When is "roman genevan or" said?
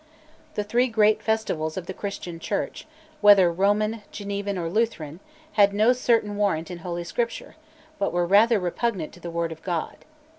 3.51-4.67